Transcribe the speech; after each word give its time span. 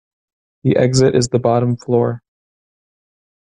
The 0.63 0.77
exit 0.77 1.13
is 1.13 1.27
the 1.27 1.37
bottom 1.37 1.77
floor. 1.77 2.23